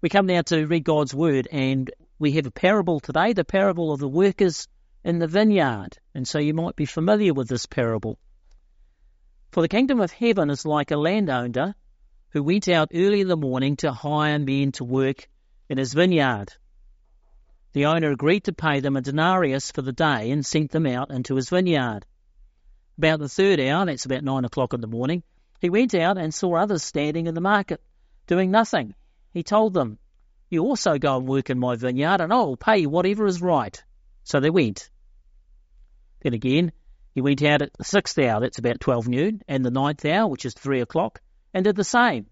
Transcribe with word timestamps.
We 0.00 0.08
come 0.08 0.26
now 0.26 0.42
to 0.42 0.64
read 0.66 0.84
God's 0.84 1.12
word, 1.12 1.48
and 1.50 1.90
we 2.20 2.32
have 2.32 2.46
a 2.46 2.52
parable 2.52 3.00
today, 3.00 3.32
the 3.32 3.44
parable 3.44 3.92
of 3.92 3.98
the 3.98 4.08
workers 4.08 4.68
in 5.02 5.18
the 5.18 5.26
vineyard. 5.26 5.98
And 6.14 6.26
so 6.26 6.38
you 6.38 6.54
might 6.54 6.76
be 6.76 6.84
familiar 6.84 7.34
with 7.34 7.48
this 7.48 7.66
parable. 7.66 8.16
For 9.50 9.60
the 9.60 9.68
kingdom 9.68 10.00
of 10.00 10.12
heaven 10.12 10.50
is 10.50 10.64
like 10.64 10.92
a 10.92 10.96
landowner 10.96 11.74
who 12.30 12.44
went 12.44 12.68
out 12.68 12.92
early 12.94 13.22
in 13.22 13.28
the 13.28 13.36
morning 13.36 13.74
to 13.76 13.90
hire 13.90 14.38
men 14.38 14.70
to 14.72 14.84
work 14.84 15.28
in 15.68 15.78
his 15.78 15.94
vineyard. 15.94 16.52
The 17.72 17.86
owner 17.86 18.12
agreed 18.12 18.44
to 18.44 18.52
pay 18.52 18.78
them 18.78 18.96
a 18.96 19.00
denarius 19.00 19.72
for 19.72 19.82
the 19.82 19.92
day 19.92 20.30
and 20.30 20.46
sent 20.46 20.70
them 20.70 20.86
out 20.86 21.10
into 21.10 21.34
his 21.34 21.48
vineyard. 21.48 22.06
About 22.98 23.18
the 23.18 23.28
third 23.28 23.58
hour, 23.58 23.86
that's 23.86 24.04
about 24.04 24.22
nine 24.22 24.44
o'clock 24.44 24.74
in 24.74 24.80
the 24.80 24.86
morning, 24.86 25.24
he 25.60 25.70
went 25.70 25.94
out 25.94 26.18
and 26.18 26.32
saw 26.32 26.54
others 26.54 26.84
standing 26.84 27.26
in 27.26 27.34
the 27.34 27.40
market, 27.40 27.80
doing 28.28 28.52
nothing. 28.52 28.94
He 29.38 29.44
told 29.44 29.72
them, 29.72 30.00
You 30.50 30.64
also 30.64 30.98
go 30.98 31.16
and 31.16 31.28
work 31.28 31.48
in 31.48 31.60
my 31.60 31.76
vineyard, 31.76 32.20
and 32.20 32.32
I 32.32 32.38
will 32.38 32.56
pay 32.56 32.78
you 32.78 32.88
whatever 32.90 33.24
is 33.24 33.40
right. 33.40 33.80
So 34.24 34.40
they 34.40 34.50
went. 34.50 34.90
Then 36.22 36.34
again, 36.34 36.72
he 37.14 37.20
went 37.20 37.44
out 37.44 37.62
at 37.62 37.72
the 37.74 37.84
sixth 37.84 38.18
hour, 38.18 38.40
that's 38.40 38.58
about 38.58 38.80
twelve 38.80 39.06
noon, 39.06 39.42
and 39.46 39.64
the 39.64 39.70
ninth 39.70 40.04
hour, 40.04 40.26
which 40.26 40.44
is 40.44 40.54
three 40.54 40.80
o'clock, 40.80 41.20
and 41.54 41.62
did 41.62 41.76
the 41.76 41.84
same. 41.84 42.26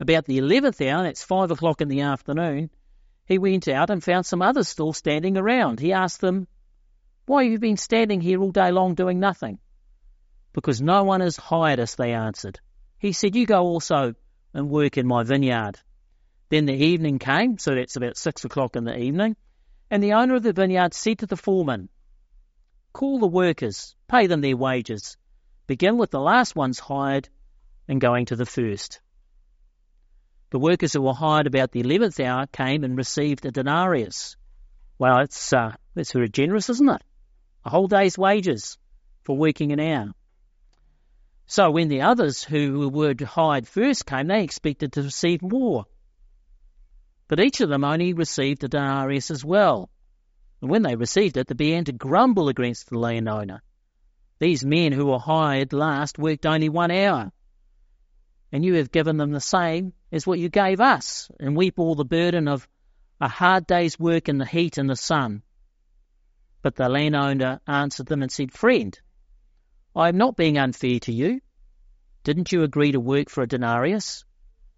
About 0.00 0.26
the 0.26 0.36
eleventh 0.36 0.82
hour, 0.82 1.02
that's 1.02 1.24
five 1.24 1.50
o'clock 1.50 1.80
in 1.80 1.88
the 1.88 2.02
afternoon, 2.02 2.68
he 3.24 3.38
went 3.38 3.66
out 3.66 3.88
and 3.88 4.04
found 4.04 4.26
some 4.26 4.42
others 4.42 4.68
still 4.68 4.92
standing 4.92 5.38
around. 5.38 5.80
He 5.80 5.94
asked 5.94 6.20
them, 6.20 6.46
Why 7.24 7.44
have 7.44 7.52
you 7.52 7.58
been 7.58 7.78
standing 7.78 8.20
here 8.20 8.38
all 8.42 8.52
day 8.52 8.70
long 8.70 8.94
doing 8.94 9.18
nothing? 9.18 9.60
Because 10.52 10.82
no 10.82 11.04
one 11.04 11.22
has 11.22 11.38
hired 11.38 11.80
us, 11.80 11.94
they 11.94 12.12
answered. 12.12 12.60
He 12.98 13.12
said, 13.12 13.34
You 13.34 13.46
go 13.46 13.62
also 13.62 14.14
and 14.52 14.68
work 14.68 14.98
in 14.98 15.06
my 15.06 15.22
vineyard. 15.22 15.80
Then 16.52 16.66
the 16.66 16.74
evening 16.74 17.18
came, 17.18 17.56
so 17.56 17.74
that's 17.74 17.96
about 17.96 18.18
six 18.18 18.44
o'clock 18.44 18.76
in 18.76 18.84
the 18.84 18.94
evening, 18.94 19.36
and 19.90 20.02
the 20.02 20.12
owner 20.12 20.34
of 20.34 20.42
the 20.42 20.52
vineyard 20.52 20.92
said 20.92 21.20
to 21.20 21.26
the 21.26 21.34
foreman, 21.34 21.88
Call 22.92 23.18
the 23.18 23.26
workers, 23.26 23.96
pay 24.06 24.26
them 24.26 24.42
their 24.42 24.54
wages. 24.54 25.16
Begin 25.66 25.96
with 25.96 26.10
the 26.10 26.20
last 26.20 26.54
ones 26.54 26.78
hired 26.78 27.30
and 27.88 28.02
going 28.02 28.26
to 28.26 28.36
the 28.36 28.44
first. 28.44 29.00
The 30.50 30.58
workers 30.58 30.92
who 30.92 31.00
were 31.00 31.14
hired 31.14 31.46
about 31.46 31.72
the 31.72 31.80
eleventh 31.80 32.20
hour 32.20 32.46
came 32.48 32.84
and 32.84 32.98
received 32.98 33.46
a 33.46 33.50
denarius. 33.50 34.36
Well, 34.98 35.20
it's 35.20 35.54
uh, 35.54 35.74
that's 35.94 36.12
very 36.12 36.28
generous, 36.28 36.68
isn't 36.68 36.90
it? 36.90 37.02
A 37.64 37.70
whole 37.70 37.88
day's 37.88 38.18
wages 38.18 38.76
for 39.22 39.38
working 39.38 39.72
an 39.72 39.80
hour. 39.80 40.12
So 41.46 41.70
when 41.70 41.88
the 41.88 42.02
others 42.02 42.44
who 42.44 42.90
were 42.90 43.14
hired 43.24 43.66
first 43.66 44.04
came, 44.04 44.26
they 44.26 44.44
expected 44.44 44.92
to 44.92 45.02
receive 45.02 45.40
more. 45.40 45.86
But 47.32 47.40
each 47.40 47.62
of 47.62 47.70
them 47.70 47.82
only 47.82 48.12
received 48.12 48.62
a 48.62 48.68
denarius 48.68 49.30
as 49.30 49.42
well. 49.42 49.88
And 50.60 50.70
when 50.70 50.82
they 50.82 50.96
received 50.96 51.38
it, 51.38 51.46
they 51.46 51.54
began 51.54 51.86
to 51.86 51.92
grumble 51.92 52.50
against 52.50 52.90
the 52.90 52.98
landowner. 52.98 53.62
These 54.38 54.66
men 54.66 54.92
who 54.92 55.06
were 55.06 55.18
hired 55.18 55.72
last 55.72 56.18
worked 56.18 56.44
only 56.44 56.68
one 56.68 56.90
hour, 56.90 57.32
and 58.52 58.62
you 58.62 58.74
have 58.74 58.92
given 58.92 59.16
them 59.16 59.30
the 59.30 59.40
same 59.40 59.94
as 60.12 60.26
what 60.26 60.40
you 60.40 60.50
gave 60.50 60.78
us, 60.78 61.30
and 61.40 61.56
we 61.56 61.70
bore 61.70 61.96
the 61.96 62.04
burden 62.04 62.48
of 62.48 62.68
a 63.18 63.28
hard 63.28 63.66
day's 63.66 63.98
work 63.98 64.28
in 64.28 64.36
the 64.36 64.44
heat 64.44 64.76
and 64.76 64.90
the 64.90 64.94
sun. 64.94 65.42
But 66.60 66.76
the 66.76 66.90
landowner 66.90 67.62
answered 67.66 68.08
them 68.08 68.20
and 68.20 68.30
said, 68.30 68.52
Friend, 68.52 69.00
I 69.96 70.10
am 70.10 70.18
not 70.18 70.36
being 70.36 70.58
unfair 70.58 71.00
to 71.00 71.12
you. 71.14 71.40
Didn't 72.24 72.52
you 72.52 72.62
agree 72.62 72.92
to 72.92 73.00
work 73.00 73.30
for 73.30 73.42
a 73.42 73.48
denarius? 73.48 74.22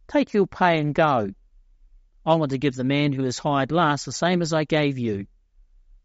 Take 0.06 0.32
your 0.32 0.46
pay 0.46 0.78
and 0.78 0.94
go. 0.94 1.34
I 2.26 2.34
want 2.36 2.52
to 2.52 2.58
give 2.58 2.74
the 2.74 2.84
man 2.84 3.12
who 3.12 3.24
is 3.24 3.38
hired 3.38 3.72
last 3.72 4.06
the 4.06 4.12
same 4.12 4.40
as 4.40 4.52
I 4.52 4.64
gave 4.64 4.98
you. 4.98 5.26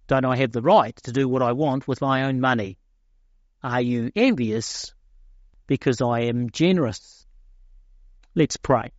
Don't 0.07 0.25
I 0.25 0.35
have 0.37 0.51
the 0.51 0.61
right 0.61 0.95
to 1.03 1.11
do 1.11 1.29
what 1.29 1.41
I 1.41 1.53
want 1.53 1.87
with 1.87 2.01
my 2.01 2.23
own 2.23 2.41
money? 2.41 2.77
Are 3.63 3.81
you 3.81 4.11
envious 4.15 4.93
because 5.67 6.01
I 6.01 6.21
am 6.21 6.49
generous? 6.49 7.25
Let's 8.35 8.57
pray. 8.57 8.91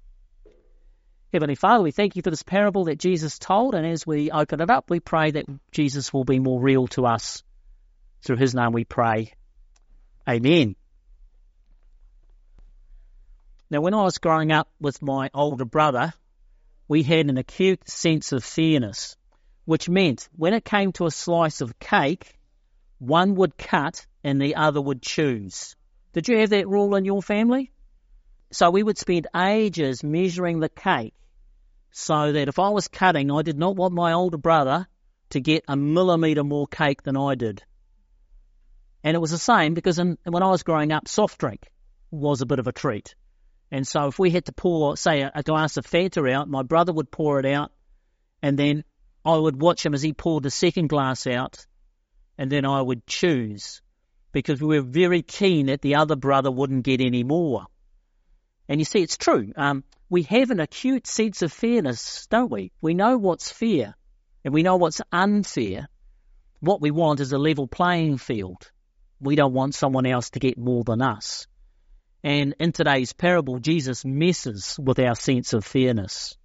Heavenly 1.32 1.54
Father, 1.54 1.84
we 1.84 1.92
thank 1.92 2.16
you 2.16 2.22
for 2.22 2.30
this 2.30 2.42
parable 2.42 2.84
that 2.84 2.98
Jesus 2.98 3.38
told, 3.38 3.74
and 3.74 3.86
as 3.86 4.06
we 4.06 4.30
open 4.30 4.60
it 4.60 4.70
up, 4.70 4.90
we 4.90 4.98
pray 4.98 5.30
that 5.30 5.46
Jesus 5.70 6.12
will 6.12 6.24
be 6.24 6.38
more 6.38 6.60
real 6.60 6.88
to 6.88 7.06
us. 7.06 7.42
Through 8.22 8.36
his 8.36 8.54
name 8.54 8.72
we 8.72 8.84
pray. 8.84 9.32
Amen. 10.28 10.74
Now, 13.70 13.80
when 13.80 13.94
I 13.94 14.02
was 14.02 14.18
growing 14.18 14.50
up 14.50 14.68
with 14.80 15.00
my 15.02 15.30
older 15.32 15.64
brother, 15.64 16.12
we 16.90 17.04
had 17.04 17.28
an 17.28 17.38
acute 17.38 17.88
sense 17.88 18.32
of 18.32 18.42
fairness, 18.42 19.16
which 19.64 19.88
meant 19.88 20.28
when 20.34 20.52
it 20.52 20.64
came 20.64 20.90
to 20.90 21.06
a 21.06 21.10
slice 21.12 21.60
of 21.60 21.78
cake, 21.78 22.36
one 22.98 23.36
would 23.36 23.56
cut 23.56 24.04
and 24.24 24.42
the 24.42 24.56
other 24.56 24.80
would 24.80 25.00
choose. 25.00 25.76
Did 26.14 26.26
you 26.26 26.38
have 26.38 26.50
that 26.50 26.66
rule 26.66 26.96
in 26.96 27.04
your 27.04 27.22
family? 27.22 27.70
So 28.50 28.72
we 28.72 28.82
would 28.82 28.98
spend 28.98 29.28
ages 29.36 30.02
measuring 30.02 30.58
the 30.58 30.68
cake 30.68 31.14
so 31.92 32.32
that 32.32 32.48
if 32.48 32.58
I 32.58 32.70
was 32.70 32.88
cutting, 32.88 33.30
I 33.30 33.42
did 33.42 33.56
not 33.56 33.76
want 33.76 33.94
my 33.94 34.12
older 34.12 34.38
brother 34.38 34.88
to 35.28 35.40
get 35.40 35.62
a 35.68 35.76
millimetre 35.76 36.42
more 36.42 36.66
cake 36.66 37.04
than 37.04 37.16
I 37.16 37.36
did. 37.36 37.62
And 39.04 39.14
it 39.14 39.20
was 39.20 39.30
the 39.30 39.38
same 39.38 39.74
because 39.74 40.00
in, 40.00 40.18
when 40.24 40.42
I 40.42 40.50
was 40.50 40.64
growing 40.64 40.90
up, 40.90 41.06
soft 41.06 41.38
drink 41.38 41.70
was 42.10 42.40
a 42.40 42.46
bit 42.46 42.58
of 42.58 42.66
a 42.66 42.72
treat. 42.72 43.14
And 43.70 43.86
so 43.86 44.08
if 44.08 44.18
we 44.18 44.30
had 44.30 44.46
to 44.46 44.52
pour, 44.52 44.96
say, 44.96 45.22
a, 45.22 45.30
a 45.34 45.42
glass 45.42 45.76
of 45.76 45.86
Fanta 45.86 46.32
out, 46.32 46.48
my 46.48 46.62
brother 46.62 46.92
would 46.92 47.10
pour 47.10 47.38
it 47.38 47.46
out, 47.46 47.72
and 48.42 48.58
then 48.58 48.84
I 49.24 49.36
would 49.36 49.60
watch 49.60 49.84
him 49.84 49.94
as 49.94 50.02
he 50.02 50.12
poured 50.12 50.42
the 50.42 50.50
second 50.50 50.88
glass 50.88 51.26
out, 51.26 51.66
and 52.38 52.50
then 52.50 52.64
I 52.64 52.80
would 52.80 53.06
choose 53.06 53.82
because 54.32 54.60
we 54.60 54.78
were 54.78 54.86
very 54.86 55.22
keen 55.22 55.66
that 55.66 55.82
the 55.82 55.96
other 55.96 56.16
brother 56.16 56.50
wouldn't 56.50 56.84
get 56.84 57.00
any 57.00 57.22
more. 57.22 57.66
And 58.68 58.80
you 58.80 58.84
see, 58.84 59.02
it's 59.02 59.16
true. 59.16 59.52
Um, 59.56 59.84
we 60.08 60.22
have 60.24 60.50
an 60.50 60.60
acute 60.60 61.06
sense 61.06 61.42
of 61.42 61.52
fairness, 61.52 62.26
don't 62.28 62.50
we? 62.50 62.72
We 62.80 62.94
know 62.94 63.18
what's 63.18 63.50
fair 63.50 63.94
and 64.44 64.54
we 64.54 64.62
know 64.62 64.76
what's 64.76 65.00
unfair. 65.12 65.88
What 66.60 66.80
we 66.80 66.90
want 66.90 67.20
is 67.20 67.32
a 67.32 67.38
level 67.38 67.66
playing 67.66 68.18
field. 68.18 68.70
We 69.20 69.36
don't 69.36 69.52
want 69.52 69.74
someone 69.74 70.06
else 70.06 70.30
to 70.30 70.38
get 70.38 70.58
more 70.58 70.84
than 70.84 71.02
us. 71.02 71.46
And 72.22 72.54
in 72.58 72.72
today's 72.72 73.12
parable, 73.12 73.58
Jesus 73.58 74.04
messes 74.04 74.78
with 74.78 74.98
our 74.98 75.14
sense 75.14 75.52
of 75.54 75.64
fairness. 75.64 76.36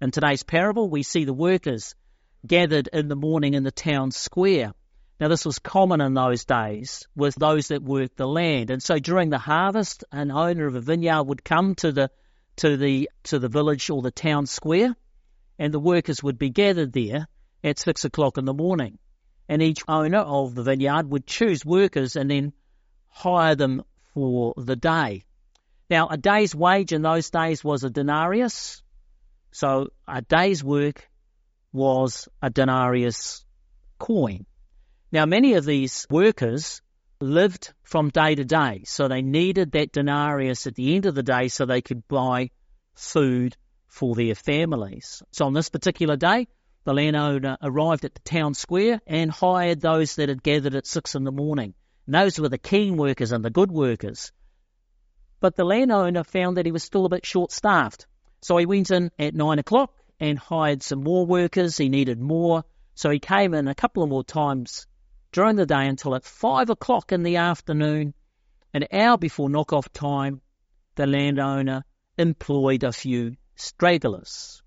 In 0.00 0.10
today's 0.10 0.42
parable, 0.42 0.88
we 0.88 1.02
see 1.02 1.24
the 1.24 1.34
workers 1.34 1.94
gathered 2.46 2.88
in 2.92 3.08
the 3.08 3.16
morning 3.16 3.54
in 3.54 3.62
the 3.62 3.70
town 3.70 4.10
square. 4.10 4.72
Now, 5.20 5.28
this 5.28 5.44
was 5.44 5.58
common 5.58 6.00
in 6.00 6.14
those 6.14 6.44
days 6.44 7.06
with 7.14 7.34
those 7.36 7.68
that 7.68 7.82
worked 7.82 8.16
the 8.16 8.26
land. 8.26 8.70
And 8.70 8.82
so 8.82 8.98
during 8.98 9.30
the 9.30 9.38
harvest, 9.38 10.04
an 10.10 10.30
owner 10.30 10.66
of 10.66 10.74
a 10.74 10.80
vineyard 10.80 11.24
would 11.24 11.44
come 11.44 11.74
to 11.76 11.92
the 11.92 12.10
to 12.56 12.76
the 12.76 13.08
to 13.24 13.38
the 13.38 13.48
village 13.48 13.88
or 13.88 14.02
the 14.02 14.10
town 14.10 14.46
square, 14.46 14.96
and 15.58 15.72
the 15.72 15.78
workers 15.78 16.22
would 16.22 16.38
be 16.38 16.50
gathered 16.50 16.92
there 16.92 17.28
at 17.62 17.78
six 17.78 18.04
o'clock 18.04 18.38
in 18.38 18.44
the 18.44 18.52
morning. 18.52 18.98
And 19.48 19.62
each 19.62 19.82
owner 19.86 20.18
of 20.18 20.54
the 20.54 20.62
vineyard 20.62 21.08
would 21.10 21.26
choose 21.26 21.64
workers 21.64 22.16
and 22.16 22.30
then 22.30 22.52
hire 23.08 23.54
them 23.54 23.84
for 24.14 24.54
the 24.56 24.76
day. 24.76 25.24
Now, 25.90 26.08
a 26.08 26.16
day's 26.16 26.54
wage 26.54 26.92
in 26.92 27.02
those 27.02 27.30
days 27.30 27.62
was 27.62 27.84
a 27.84 27.90
denarius, 27.90 28.82
so 29.50 29.88
a 30.08 30.22
day's 30.22 30.64
work 30.64 31.08
was 31.72 32.28
a 32.40 32.50
denarius 32.50 33.44
coin. 33.98 34.46
Now, 35.10 35.26
many 35.26 35.54
of 35.54 35.64
these 35.64 36.06
workers 36.10 36.80
lived 37.20 37.72
from 37.82 38.10
day 38.10 38.34
to 38.34 38.44
day. 38.44 38.82
So 38.84 39.08
they 39.08 39.22
needed 39.22 39.72
that 39.72 39.92
denarius 39.92 40.66
at 40.66 40.74
the 40.74 40.94
end 40.94 41.06
of 41.06 41.14
the 41.14 41.22
day 41.22 41.48
so 41.48 41.64
they 41.64 41.80
could 41.80 42.06
buy 42.08 42.50
food 42.94 43.56
for 43.86 44.14
their 44.14 44.34
families. 44.34 45.22
So 45.30 45.46
on 45.46 45.54
this 45.54 45.68
particular 45.68 46.16
day, 46.16 46.48
the 46.84 46.94
landowner 46.94 47.58
arrived 47.62 48.04
at 48.04 48.14
the 48.14 48.20
town 48.20 48.54
square 48.54 49.00
and 49.06 49.30
hired 49.30 49.80
those 49.80 50.16
that 50.16 50.28
had 50.28 50.42
gathered 50.42 50.74
at 50.74 50.86
six 50.86 51.14
in 51.14 51.24
the 51.24 51.30
morning. 51.30 51.74
And 52.06 52.14
those 52.14 52.38
were 52.38 52.48
the 52.48 52.58
keen 52.58 52.96
workers 52.96 53.32
and 53.32 53.44
the 53.44 53.50
good 53.50 53.70
workers. 53.70 54.32
But 55.40 55.56
the 55.56 55.64
landowner 55.64 56.24
found 56.24 56.56
that 56.56 56.66
he 56.66 56.72
was 56.72 56.82
still 56.82 57.06
a 57.06 57.08
bit 57.10 57.26
short 57.26 57.52
staffed. 57.52 58.06
So 58.42 58.56
he 58.56 58.66
went 58.66 58.90
in 58.90 59.10
at 59.18 59.34
nine 59.34 59.58
o'clock 59.58 59.94
and 60.20 60.38
hired 60.38 60.82
some 60.82 61.02
more 61.02 61.26
workers. 61.26 61.76
He 61.76 61.88
needed 61.88 62.20
more. 62.20 62.64
So 62.94 63.10
he 63.10 63.18
came 63.18 63.54
in 63.54 63.68
a 63.68 63.74
couple 63.74 64.02
of 64.02 64.08
more 64.08 64.24
times 64.24 64.86
during 65.32 65.56
the 65.56 65.66
day 65.66 65.86
until 65.86 66.14
at 66.14 66.24
five 66.24 66.68
o'clock 66.68 67.10
in 67.10 67.22
the 67.22 67.36
afternoon, 67.36 68.14
an 68.74 68.86
hour 68.92 69.16
before 69.16 69.48
knock-off 69.48 69.90
time, 69.92 70.42
the 70.94 71.06
landowner 71.06 71.84
employed 72.18 72.84
a 72.84 72.92
few 72.92 73.36
stragglers. 73.56 74.62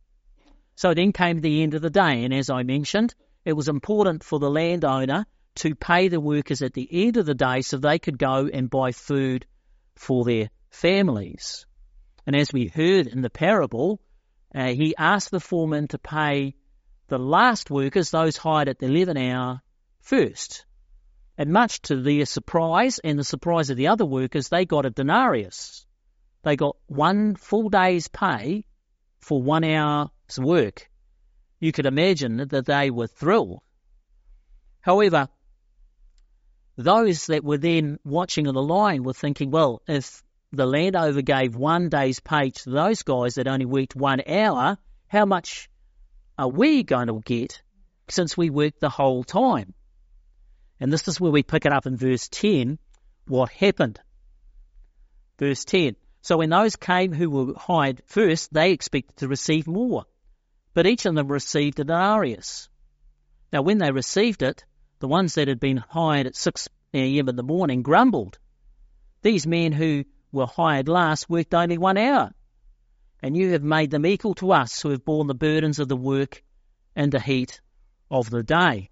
So 0.75 0.93
then 0.93 1.13
came 1.13 1.39
the 1.39 1.61
end 1.61 1.75
of 1.75 1.81
the 1.81 1.89
day, 1.89 2.23
and 2.23 2.33
as 2.33 2.49
I 2.49 2.63
mentioned, 2.63 3.13
it 3.45 3.53
was 3.53 3.67
important 3.67 4.23
for 4.23 4.39
the 4.39 4.49
landowner 4.49 5.25
to 5.55 5.75
pay 5.75 6.07
the 6.07 6.19
workers 6.19 6.61
at 6.61 6.73
the 6.73 6.87
end 6.91 7.17
of 7.17 7.25
the 7.25 7.33
day 7.33 7.61
so 7.61 7.77
they 7.77 7.99
could 7.99 8.17
go 8.17 8.47
and 8.51 8.69
buy 8.69 8.91
food 8.91 9.45
for 9.95 10.25
their 10.25 10.49
families. 10.69 11.65
And 12.25 12.35
as 12.35 12.51
we 12.51 12.67
heard 12.67 13.07
in 13.07 13.21
the 13.21 13.29
parable, 13.29 14.01
uh, 14.53 14.67
he 14.67 14.95
asked 14.97 15.31
the 15.31 15.39
foreman 15.39 15.87
to 15.89 15.97
pay 15.97 16.55
the 17.07 17.19
last 17.19 17.69
workers, 17.69 18.09
those 18.09 18.37
hired 18.37 18.67
at 18.67 18.79
the 18.79 18.87
11 18.87 19.17
hour, 19.17 19.61
first. 20.01 20.65
And 21.37 21.51
much 21.51 21.81
to 21.83 22.01
their 22.01 22.25
surprise 22.25 22.99
and 22.99 23.19
the 23.19 23.23
surprise 23.23 23.69
of 23.69 23.77
the 23.77 23.87
other 23.87 24.05
workers, 24.05 24.49
they 24.49 24.65
got 24.65 24.85
a 24.85 24.89
denarius. 24.89 25.85
They 26.43 26.55
got 26.55 26.77
one 26.87 27.35
full 27.35 27.69
day's 27.69 28.07
pay 28.07 28.65
for 29.19 29.41
one 29.41 29.63
hour's 29.63 30.39
work. 30.39 30.89
You 31.59 31.71
could 31.71 31.85
imagine 31.85 32.37
that 32.37 32.65
they 32.65 32.91
were 32.91 33.07
thrilled. 33.07 33.61
However, 34.81 35.29
those 36.77 37.27
that 37.27 37.43
were 37.43 37.57
then 37.57 37.99
watching 38.03 38.47
on 38.47 38.53
the 38.53 38.61
line 38.61 39.03
were 39.03 39.13
thinking, 39.13 39.51
well, 39.51 39.81
if 39.87 40.21
the 40.51 40.65
landowner 40.65 41.21
gave 41.21 41.55
one 41.55 41.89
day's 41.89 42.19
pay 42.19 42.49
to 42.49 42.69
those 42.69 43.03
guys 43.03 43.35
that 43.35 43.47
only 43.47 43.65
worked 43.65 43.95
one 43.95 44.21
hour, 44.27 44.77
how 45.07 45.25
much 45.25 45.69
are 46.37 46.49
we 46.49 46.83
going 46.83 47.07
to 47.07 47.21
get 47.23 47.61
since 48.09 48.37
we 48.37 48.49
worked 48.49 48.79
the 48.79 48.89
whole 48.89 49.23
time? 49.23 49.73
And 50.79 50.91
this 50.91 51.07
is 51.07 51.19
where 51.19 51.31
we 51.31 51.43
pick 51.43 51.65
it 51.65 51.71
up 51.71 51.85
in 51.85 51.95
verse 51.95 52.27
10, 52.27 52.77
what 53.27 53.49
happened. 53.51 53.99
Verse 55.39 55.63
10. 55.65 55.95
So 56.21 56.37
when 56.37 56.49
those 56.49 56.75
came 56.75 57.13
who 57.13 57.29
were 57.29 57.53
hired 57.55 58.01
first, 58.07 58.51
they 58.53 58.71
expected 58.71 59.17
to 59.17 59.27
receive 59.27 59.67
more. 59.67 60.05
But 60.73 60.87
each 60.87 61.05
of 61.05 61.15
them 61.15 61.27
received 61.27 61.79
a 61.79 61.85
denarius. 61.85 62.67
Now 63.53 63.61
when 63.61 63.77
they 63.77 63.91
received 63.91 64.41
it, 64.41 64.65
the 65.05 65.09
ones 65.09 65.35
that 65.35 65.47
had 65.47 65.59
been 65.59 65.77
hired 65.77 66.25
at 66.25 66.35
6 66.35 66.67
a.m. 66.95 67.29
in 67.29 67.35
the 67.35 67.43
morning 67.43 67.83
grumbled. 67.83 68.39
These 69.21 69.45
men 69.45 69.71
who 69.71 70.03
were 70.31 70.47
hired 70.47 70.87
last 70.87 71.29
worked 71.29 71.53
only 71.53 71.77
one 71.77 71.95
hour, 71.95 72.31
and 73.21 73.37
you 73.37 73.51
have 73.51 73.61
made 73.61 73.91
them 73.91 74.07
equal 74.07 74.33
to 74.33 74.51
us 74.51 74.81
who 74.81 74.89
have 74.89 75.05
borne 75.05 75.27
the 75.27 75.35
burdens 75.35 75.77
of 75.77 75.87
the 75.89 75.95
work 75.95 76.43
and 76.95 77.11
the 77.11 77.19
heat 77.19 77.61
of 78.09 78.31
the 78.31 78.41
day. 78.41 78.89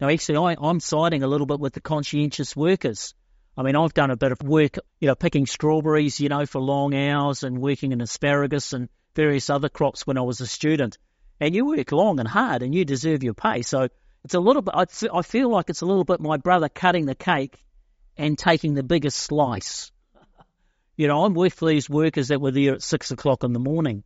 Now, 0.00 0.08
actually, 0.08 0.38
I, 0.38 0.56
I'm 0.58 0.80
siding 0.80 1.22
a 1.22 1.28
little 1.28 1.46
bit 1.46 1.60
with 1.60 1.74
the 1.74 1.82
conscientious 1.82 2.56
workers. 2.56 3.12
I 3.58 3.62
mean, 3.62 3.76
I've 3.76 3.92
done 3.92 4.10
a 4.10 4.16
bit 4.16 4.32
of 4.32 4.40
work, 4.40 4.78
you 5.00 5.08
know, 5.08 5.14
picking 5.14 5.44
strawberries, 5.44 6.18
you 6.18 6.30
know, 6.30 6.46
for 6.46 6.62
long 6.62 6.94
hours 6.94 7.42
and 7.42 7.60
working 7.60 7.92
in 7.92 8.00
asparagus 8.00 8.72
and 8.72 8.88
various 9.14 9.50
other 9.50 9.68
crops 9.68 10.06
when 10.06 10.16
I 10.16 10.22
was 10.22 10.40
a 10.40 10.46
student. 10.46 10.96
And 11.38 11.54
you 11.54 11.66
work 11.66 11.92
long 11.92 12.20
and 12.20 12.28
hard 12.28 12.62
and 12.62 12.74
you 12.74 12.86
deserve 12.86 13.22
your 13.22 13.34
pay. 13.34 13.60
So 13.60 13.90
it's 14.24 14.34
a 14.34 14.40
little 14.40 14.62
bit, 14.62 14.74
I 15.12 15.22
feel 15.22 15.50
like 15.50 15.70
it's 15.70 15.80
a 15.80 15.86
little 15.86 16.04
bit 16.04 16.20
my 16.20 16.36
brother 16.36 16.68
cutting 16.68 17.06
the 17.06 17.14
cake 17.14 17.64
and 18.16 18.38
taking 18.38 18.74
the 18.74 18.82
biggest 18.82 19.18
slice. 19.18 19.90
You 20.96 21.08
know, 21.08 21.24
I'm 21.24 21.32
with 21.32 21.58
these 21.58 21.88
workers 21.88 22.28
that 22.28 22.42
were 22.42 22.50
there 22.50 22.74
at 22.74 22.82
six 22.82 23.10
o'clock 23.10 23.42
in 23.42 23.54
the 23.54 23.58
morning. 23.58 24.04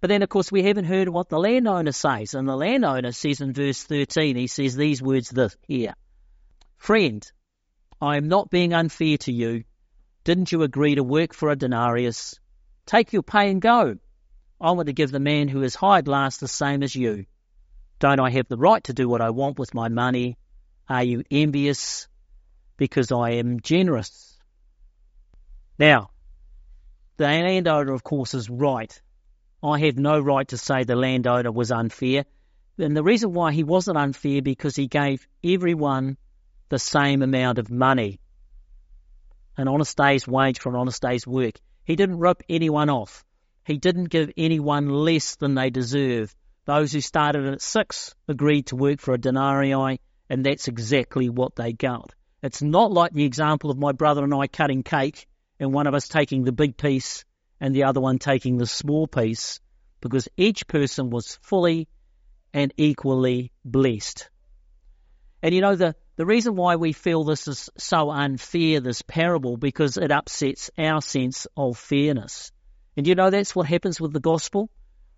But 0.00 0.08
then, 0.08 0.22
of 0.22 0.30
course, 0.30 0.50
we 0.50 0.62
haven't 0.62 0.86
heard 0.86 1.10
what 1.10 1.28
the 1.28 1.38
landowner 1.38 1.92
says. 1.92 2.32
And 2.32 2.48
the 2.48 2.56
landowner 2.56 3.12
says 3.12 3.42
in 3.42 3.52
verse 3.52 3.82
13, 3.82 4.36
he 4.36 4.46
says 4.46 4.74
these 4.74 5.02
words 5.02 5.28
this 5.28 5.54
here 5.66 5.94
Friend, 6.78 7.30
I 8.00 8.16
am 8.16 8.28
not 8.28 8.48
being 8.48 8.72
unfair 8.72 9.18
to 9.18 9.32
you. 9.32 9.64
Didn't 10.24 10.52
you 10.52 10.62
agree 10.62 10.94
to 10.94 11.02
work 11.02 11.34
for 11.34 11.50
a 11.50 11.56
denarius? 11.56 12.38
Take 12.86 13.12
your 13.12 13.22
pay 13.22 13.50
and 13.50 13.60
go. 13.60 13.98
I 14.60 14.72
want 14.72 14.86
to 14.86 14.92
give 14.92 15.10
the 15.10 15.20
man 15.20 15.48
who 15.48 15.62
is 15.62 15.74
hired 15.74 16.08
last 16.08 16.40
the 16.40 16.48
same 16.48 16.82
as 16.82 16.94
you. 16.94 17.26
Don't 17.98 18.20
I 18.20 18.30
have 18.30 18.48
the 18.48 18.56
right 18.56 18.82
to 18.84 18.92
do 18.92 19.08
what 19.08 19.20
I 19.20 19.30
want 19.30 19.58
with 19.58 19.74
my 19.74 19.88
money? 19.88 20.36
Are 20.88 21.02
you 21.02 21.24
envious 21.30 22.08
because 22.76 23.10
I 23.10 23.32
am 23.32 23.60
generous? 23.60 24.38
Now, 25.78 26.10
the 27.16 27.24
landowner, 27.24 27.92
of 27.92 28.04
course, 28.04 28.34
is 28.34 28.48
right. 28.48 29.00
I 29.62 29.80
have 29.80 29.98
no 29.98 30.20
right 30.20 30.46
to 30.48 30.56
say 30.56 30.84
the 30.84 30.94
landowner 30.94 31.50
was 31.50 31.72
unfair. 31.72 32.24
And 32.78 32.96
the 32.96 33.02
reason 33.02 33.32
why 33.32 33.52
he 33.52 33.64
wasn't 33.64 33.98
unfair 33.98 34.40
because 34.40 34.76
he 34.76 34.86
gave 34.86 35.26
everyone 35.42 36.16
the 36.68 36.78
same 36.78 37.22
amount 37.22 37.58
of 37.58 37.70
money. 37.70 38.20
An 39.56 39.66
honest 39.66 39.96
day's 39.96 40.28
wage 40.28 40.60
for 40.60 40.68
an 40.68 40.76
honest 40.76 41.02
day's 41.02 41.26
work. 41.26 41.54
He 41.84 41.96
didn't 41.96 42.20
rip 42.20 42.44
anyone 42.48 42.90
off. 42.90 43.24
He 43.64 43.78
didn't 43.78 44.04
give 44.04 44.30
anyone 44.36 44.88
less 44.88 45.34
than 45.34 45.56
they 45.56 45.70
deserve. 45.70 46.32
Those 46.68 46.92
who 46.92 47.00
started 47.00 47.46
at 47.46 47.62
six 47.62 48.14
agreed 48.28 48.66
to 48.66 48.76
work 48.76 49.00
for 49.00 49.14
a 49.14 49.18
denarii, 49.18 49.98
and 50.28 50.44
that's 50.44 50.68
exactly 50.68 51.30
what 51.30 51.56
they 51.56 51.72
got. 51.72 52.14
It's 52.42 52.60
not 52.60 52.92
like 52.92 53.14
the 53.14 53.24
example 53.24 53.70
of 53.70 53.78
my 53.78 53.92
brother 53.92 54.22
and 54.22 54.34
I 54.34 54.48
cutting 54.48 54.82
cake, 54.82 55.26
and 55.58 55.72
one 55.72 55.86
of 55.86 55.94
us 55.94 56.08
taking 56.08 56.44
the 56.44 56.52
big 56.52 56.76
piece 56.76 57.24
and 57.58 57.74
the 57.74 57.84
other 57.84 58.02
one 58.02 58.18
taking 58.18 58.58
the 58.58 58.66
small 58.66 59.06
piece, 59.06 59.60
because 60.02 60.28
each 60.36 60.66
person 60.66 61.08
was 61.08 61.38
fully 61.40 61.88
and 62.52 62.74
equally 62.76 63.50
blessed. 63.64 64.28
And 65.42 65.54
you 65.54 65.62
know, 65.62 65.74
the, 65.74 65.96
the 66.16 66.26
reason 66.26 66.54
why 66.54 66.76
we 66.76 66.92
feel 66.92 67.24
this 67.24 67.48
is 67.48 67.70
so 67.78 68.10
unfair, 68.10 68.80
this 68.80 69.00
parable, 69.00 69.56
because 69.56 69.96
it 69.96 70.12
upsets 70.12 70.70
our 70.76 71.00
sense 71.00 71.46
of 71.56 71.78
fairness. 71.78 72.52
And 72.94 73.06
you 73.06 73.14
know, 73.14 73.30
that's 73.30 73.56
what 73.56 73.66
happens 73.66 73.98
with 73.98 74.12
the 74.12 74.20
gospel. 74.20 74.68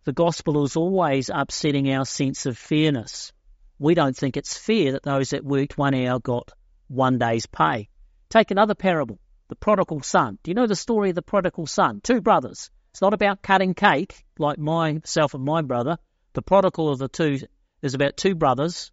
The 0.05 0.13
gospel 0.15 0.65
is 0.65 0.77
always 0.77 1.31
upsetting 1.33 1.93
our 1.93 2.07
sense 2.07 2.47
of 2.47 2.57
fairness. 2.57 3.33
We 3.79 3.95
don't 3.95 4.17
think 4.17 4.39
it's 4.39 4.57
fair 4.57 4.93
that 4.93 5.03
those 5.03 5.31
that 5.31 5.45
worked 5.45 5.77
one 5.77 5.95
hour 5.95 6.19
got 6.19 6.53
one 6.89 7.19
day's 7.19 7.45
pay. 7.45 7.91
Take 8.31 8.51
another 8.51 8.75
parable, 8.75 9.19
the 9.49 9.57
prodigal 9.57 10.01
son. 10.01 10.39
Do 10.43 10.51
you 10.51 10.55
know 10.55 10.67
the 10.67 10.75
story 10.75 11.11
of 11.11 11.17
the 11.17 11.23
prodigal 11.23 11.67
son? 11.67 12.01
Two 12.03 12.23
brothers. 12.23 12.71
It's 12.93 13.03
not 13.03 13.13
about 13.13 13.43
cutting 13.43 13.75
cake 13.75 14.25
like 14.39 14.59
myself 14.59 15.35
and 15.35 15.45
my 15.45 15.61
brother. 15.61 15.99
The 16.33 16.43
prodigal 16.43 16.89
of 16.89 16.99
the 16.99 17.09
two 17.09 17.39
is 17.83 17.93
about 17.93 18.17
two 18.17 18.35
brothers, 18.35 18.93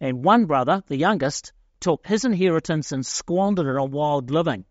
and 0.00 0.24
one 0.24 0.46
brother, 0.46 0.82
the 0.88 0.96
youngest, 0.96 1.52
took 1.78 2.04
his 2.04 2.24
inheritance 2.24 2.90
and 2.90 3.06
squandered 3.06 3.66
it 3.66 3.78
on 3.78 3.92
wild 3.92 4.32
living. 4.32 4.64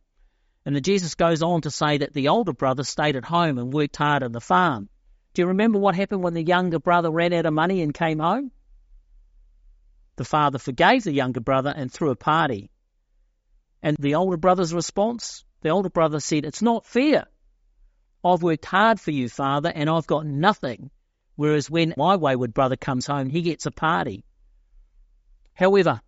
And 0.65 0.75
then 0.75 0.83
Jesus 0.83 1.15
goes 1.15 1.41
on 1.41 1.61
to 1.61 1.71
say 1.71 1.99
that 1.99 2.13
the 2.13 2.27
older 2.27 2.51
brother 2.51 2.83
stayed 2.83 3.15
at 3.15 3.23
home 3.23 3.57
and 3.57 3.71
worked 3.71 3.95
hard 3.95 4.23
on 4.23 4.33
the 4.33 4.41
farm. 4.41 4.89
Do 5.37 5.43
you 5.43 5.49
remember 5.49 5.77
what 5.77 5.93
happened 5.93 6.23
when 6.23 6.33
the 6.33 6.41
younger 6.41 6.79
brother 6.79 7.11
ran 7.11 7.31
out 7.31 7.45
of 7.45 7.53
money 7.53 7.83
and 7.83 7.93
came 7.93 8.17
home? 8.17 8.51
The 10.15 10.25
father 10.25 10.57
forgave 10.57 11.03
the 11.03 11.13
younger 11.13 11.41
brother 11.41 11.71
and 11.77 11.91
threw 11.91 12.09
a 12.09 12.15
party. 12.15 12.71
And 13.83 13.95
the 13.99 14.15
older 14.15 14.37
brother's 14.37 14.73
response? 14.73 15.45
The 15.61 15.69
older 15.69 15.91
brother 15.91 16.19
said, 16.19 16.43
It's 16.43 16.63
not 16.63 16.87
fair. 16.87 17.27
I've 18.25 18.41
worked 18.41 18.65
hard 18.65 18.99
for 18.99 19.11
you, 19.11 19.29
father, 19.29 19.71
and 19.71 19.91
I've 19.91 20.07
got 20.07 20.25
nothing. 20.25 20.89
Whereas 21.35 21.69
when 21.69 21.93
my 21.95 22.15
wayward 22.15 22.55
brother 22.55 22.75
comes 22.75 23.05
home, 23.05 23.29
he 23.29 23.43
gets 23.43 23.67
a 23.67 23.71
party. 23.71 24.25
However, 25.53 26.01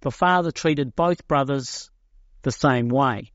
the 0.00 0.10
father 0.10 0.50
treated 0.50 0.96
both 0.96 1.28
brothers 1.28 1.88
the 2.42 2.50
same 2.50 2.88
way. 2.88 3.30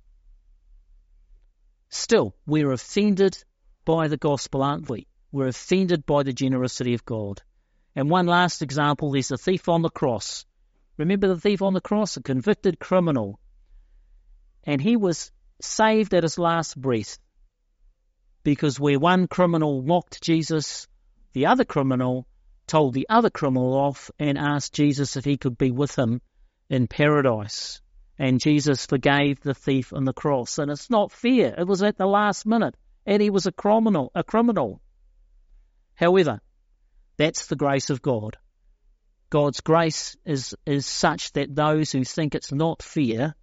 Still, 1.87 2.35
we're 2.45 2.73
offended 2.73 3.41
by 3.85 4.07
the 4.07 4.17
gospel, 4.17 4.63
aren't 4.63 4.89
we? 4.89 5.07
We're 5.31 5.47
offended 5.47 6.05
by 6.05 6.23
the 6.23 6.33
generosity 6.33 6.93
of 6.93 7.05
God. 7.05 7.41
And 7.95 8.09
one 8.09 8.25
last 8.25 8.61
example 8.61 9.11
there's 9.11 9.29
the 9.29 9.37
thief 9.37 9.69
on 9.69 9.81
the 9.81 9.89
cross. 9.89 10.45
Remember 10.97 11.27
the 11.27 11.39
thief 11.39 11.61
on 11.61 11.73
the 11.73 11.81
cross, 11.81 12.17
a 12.17 12.21
convicted 12.21 12.79
criminal. 12.79 13.39
And 14.63 14.81
he 14.81 14.95
was 14.95 15.31
saved 15.61 16.13
at 16.13 16.23
his 16.23 16.39
last 16.39 16.79
breath. 16.79 17.19
Because 18.43 18.79
where 18.79 18.99
one 18.99 19.27
criminal 19.27 19.81
mocked 19.81 20.21
Jesus, 20.21 20.87
the 21.33 21.47
other 21.47 21.65
criminal 21.65 22.27
told 22.67 22.93
the 22.93 23.07
other 23.09 23.29
criminal 23.29 23.73
off 23.73 24.11
and 24.19 24.37
asked 24.37 24.73
Jesus 24.73 25.15
if 25.15 25.25
he 25.25 25.37
could 25.37 25.57
be 25.57 25.71
with 25.71 25.97
him 25.97 26.21
in 26.69 26.87
paradise. 26.87 27.81
And 28.17 28.39
Jesus 28.39 28.85
forgave 28.85 29.41
the 29.41 29.53
thief 29.53 29.93
on 29.93 30.05
the 30.05 30.13
cross. 30.13 30.57
And 30.57 30.71
it's 30.71 30.89
not 30.89 31.11
fair. 31.11 31.53
It 31.57 31.67
was 31.67 31.83
at 31.83 31.97
the 31.97 32.07
last 32.07 32.45
minute 32.45 32.75
and 33.05 33.21
he 33.21 33.29
was 33.29 33.45
a 33.45 33.51
criminal, 33.51 34.11
a 34.15 34.23
criminal. 34.23 34.81
However, 35.95 36.41
that's 37.17 37.47
the 37.47 37.55
grace 37.55 37.89
of 37.89 38.01
God. 38.01 38.37
God's 39.29 39.61
grace 39.61 40.15
is, 40.25 40.55
is 40.65 40.85
such 40.85 41.31
that 41.33 41.55
those 41.55 41.91
who 41.91 42.03
think 42.03 42.35
it's 42.35 42.51
not 42.51 42.83
fair 42.83 43.35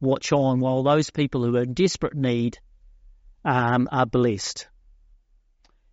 watch 0.00 0.32
on 0.32 0.60
while 0.60 0.82
those 0.82 1.10
people 1.10 1.44
who 1.44 1.56
are 1.56 1.62
in 1.62 1.74
desperate 1.74 2.14
need 2.14 2.58
um, 3.44 3.88
are 3.92 4.06
blessed. 4.06 4.66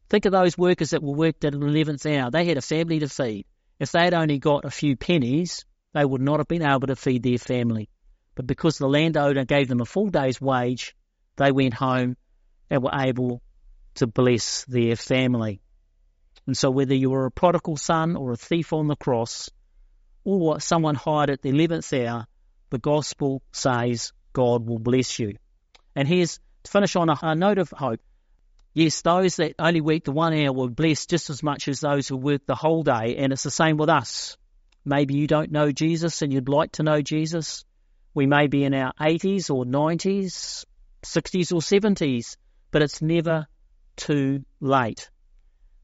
Think 0.09 0.25
of 0.25 0.31
those 0.31 0.57
workers 0.57 0.91
that 0.91 1.03
were 1.03 1.15
worked 1.15 1.43
at 1.43 1.53
an 1.53 1.61
11th 1.61 2.05
hour. 2.05 2.31
They 2.31 2.45
had 2.45 2.57
a 2.57 2.61
family 2.61 2.99
to 2.99 3.09
feed. 3.09 3.45
If 3.79 3.91
they 3.91 4.03
had 4.03 4.13
only 4.13 4.39
got 4.39 4.65
a 4.65 4.71
few 4.71 4.95
pennies, 4.95 5.65
they 5.93 6.05
would 6.05 6.21
not 6.21 6.39
have 6.39 6.47
been 6.47 6.65
able 6.65 6.87
to 6.87 6.95
feed 6.95 7.23
their 7.23 7.37
family. 7.37 7.89
But 8.35 8.47
because 8.47 8.77
the 8.77 8.87
landowner 8.87 9.45
gave 9.45 9.67
them 9.67 9.81
a 9.81 9.85
full 9.85 10.07
day's 10.09 10.39
wage, 10.39 10.95
they 11.35 11.51
went 11.51 11.73
home 11.73 12.15
and 12.69 12.83
were 12.83 12.91
able 12.93 13.41
to 13.95 14.07
bless 14.07 14.65
their 14.65 14.95
family. 14.95 15.61
And 16.45 16.55
so 16.55 16.71
whether 16.71 16.95
you 16.95 17.09
were 17.09 17.25
a 17.25 17.31
prodigal 17.31 17.77
son 17.77 18.15
or 18.15 18.31
a 18.31 18.37
thief 18.37 18.73
on 18.73 18.87
the 18.87 18.95
cross 18.95 19.49
or 20.23 20.59
someone 20.59 20.95
hired 20.95 21.29
at 21.29 21.41
the 21.41 21.51
11th 21.51 22.05
hour, 22.05 22.27
the 22.69 22.79
gospel 22.79 23.41
says 23.51 24.13
God 24.33 24.67
will 24.67 24.79
bless 24.79 25.19
you. 25.19 25.37
And 25.95 26.07
here's 26.07 26.39
to 26.63 26.71
finish 26.71 26.95
on 26.95 27.09
a, 27.09 27.17
a 27.21 27.35
note 27.35 27.57
of 27.57 27.69
hope. 27.71 27.99
Yes, 28.73 29.01
those 29.01 29.37
that 29.37 29.55
only 29.57 29.81
work 29.81 30.03
the 30.03 30.11
one 30.11 30.33
hour 30.33 30.53
were 30.53 30.69
blessed 30.69 31.09
just 31.09 31.29
as 31.29 31.41
much 31.41 31.67
as 31.67 31.79
those 31.79 32.07
who 32.07 32.15
work 32.15 32.45
the 32.45 32.55
whole 32.55 32.83
day, 32.83 33.15
and 33.17 33.33
it's 33.33 33.43
the 33.43 33.49
same 33.49 33.77
with 33.77 33.89
us. 33.89 34.37
Maybe 34.85 35.15
you 35.15 35.27
don't 35.27 35.51
know 35.51 35.71
Jesus 35.71 36.21
and 36.21 36.31
you'd 36.31 36.47
like 36.47 36.73
to 36.73 36.83
know 36.83 37.01
Jesus. 37.01 37.65
We 38.13 38.25
may 38.25 38.47
be 38.47 38.63
in 38.63 38.73
our 38.73 38.93
80s 38.93 39.49
or 39.49 39.65
90s, 39.65 40.65
60s 41.03 41.51
or 41.51 41.59
70s, 41.59 42.37
but 42.71 42.81
it's 42.81 43.01
never 43.01 43.47
too 43.95 44.43
late. 44.59 45.09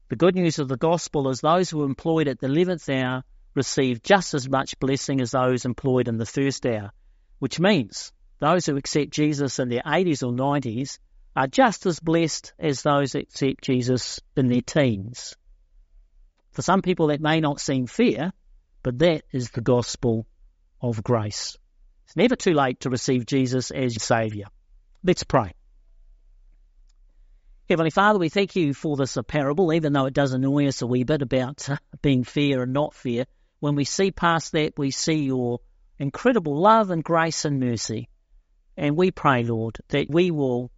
The 0.08 0.16
good 0.16 0.34
news 0.34 0.58
of 0.58 0.68
the 0.68 0.76
gospel 0.76 1.28
is 1.28 1.40
those 1.40 1.70
who 1.70 1.82
are 1.82 1.86
employed 1.86 2.28
at 2.28 2.38
the 2.38 2.46
11th 2.46 2.88
hour 2.94 3.24
receive 3.54 4.02
just 4.02 4.34
as 4.34 4.48
much 4.48 4.78
blessing 4.78 5.20
as 5.20 5.30
those 5.30 5.64
employed 5.64 6.08
in 6.08 6.18
the 6.18 6.26
first 6.26 6.66
hour, 6.66 6.92
which 7.38 7.58
means 7.58 8.12
those 8.38 8.66
who 8.66 8.76
accept 8.76 9.10
Jesus 9.10 9.58
in 9.58 9.68
their 9.68 9.82
80s 9.82 10.22
or 10.22 10.32
90s 10.32 10.98
are 11.36 11.46
just 11.46 11.86
as 11.86 12.00
blessed 12.00 12.52
as 12.58 12.82
those 12.82 13.12
that 13.12 13.22
accept 13.22 13.64
Jesus 13.64 14.20
in 14.36 14.48
their 14.48 14.60
teens. 14.60 15.34
For 16.52 16.62
some 16.62 16.82
people, 16.82 17.08
that 17.08 17.20
may 17.20 17.40
not 17.40 17.60
seem 17.60 17.86
fair, 17.86 18.32
but 18.82 18.98
that 19.00 19.24
is 19.32 19.50
the 19.50 19.60
gospel 19.60 20.26
of 20.80 21.02
grace. 21.02 21.56
It's 22.04 22.16
never 22.16 22.36
too 22.36 22.52
late 22.52 22.80
to 22.80 22.90
receive 22.90 23.26
Jesus 23.26 23.70
as 23.70 23.94
your 23.94 24.00
Saviour. 24.00 24.46
Let's 25.02 25.24
pray. 25.24 25.54
Heavenly 27.68 27.90
Father, 27.90 28.18
we 28.18 28.28
thank 28.28 28.56
you 28.56 28.74
for 28.74 28.94
this 28.96 29.16
parable, 29.26 29.72
even 29.72 29.94
though 29.94 30.04
it 30.04 30.12
does 30.12 30.34
annoy 30.34 30.68
us 30.68 30.82
a 30.82 30.86
wee 30.86 31.04
bit 31.04 31.22
about 31.22 31.70
uh, 31.70 31.76
being 32.02 32.22
fair 32.22 32.62
and 32.62 32.74
not 32.74 32.92
fair. 32.92 33.24
When 33.60 33.74
we 33.74 33.84
see 33.84 34.10
past 34.10 34.52
that, 34.52 34.74
we 34.76 34.90
see 34.90 35.24
your 35.24 35.60
incredible 35.98 36.60
love 36.60 36.90
and 36.90 37.02
grace 37.02 37.46
and 37.46 37.60
mercy. 37.60 38.10
And 38.76 38.98
we 38.98 39.10
pray, 39.12 39.44
Lord, 39.44 39.78
that 39.88 40.10
we 40.10 40.30
will 40.30 40.70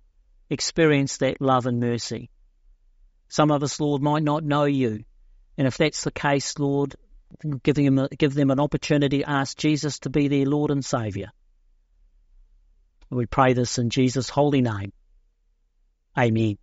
experience 0.49 1.17
that 1.17 1.41
love 1.41 1.67
and 1.67 1.81
mercy. 1.81 2.31
Some 3.29 3.51
of 3.51 3.65
us, 3.65 3.81
Lord, 3.81 4.01
might 4.01 4.23
not 4.23 4.45
know 4.45 4.65
you. 4.65 5.05
And 5.59 5.67
if 5.67 5.79
that's 5.79 6.05
the 6.05 6.13
case, 6.13 6.57
Lord, 6.57 6.95
give 7.65 7.75
them, 7.75 7.99
a, 7.99 8.09
give 8.11 8.35
them 8.35 8.53
an 8.53 8.61
opportunity 8.61 9.19
to 9.19 9.31
ask 9.31 9.59
Jesus 9.59 9.99
to 10.01 10.11
be 10.11 10.29
their 10.29 10.47
Lord 10.47 10.71
and 10.71 10.85
Saviour. 10.85 11.29
We 13.11 13.27
pray 13.27 13.55
this 13.55 13.79
in 13.79 13.91
Jesus' 13.91 14.29
holy 14.29 14.61
name. 14.61 14.93
Amen. 16.17 16.59